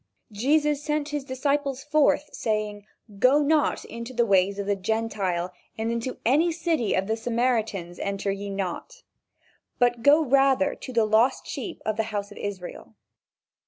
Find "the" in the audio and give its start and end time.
4.15-4.25, 4.65-4.75, 7.05-7.15, 10.91-11.05, 11.97-12.05